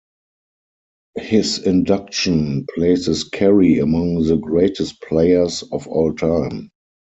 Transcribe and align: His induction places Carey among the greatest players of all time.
His 1.13 1.59
induction 1.59 2.65
places 2.73 3.23
Carey 3.23 3.77
among 3.77 4.23
the 4.23 4.35
greatest 4.35 4.99
players 5.03 5.61
of 5.71 5.87
all 5.87 6.11
time. 6.11 6.71